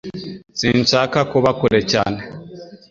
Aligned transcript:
Sinshaka 0.59 1.19
kuba 1.31 1.49
kure 1.59 1.79
cyane 1.91 2.19